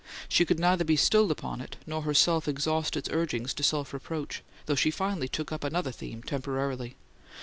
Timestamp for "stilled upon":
0.95-1.61